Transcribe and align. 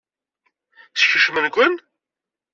Skecmen-ken? 1.01 1.73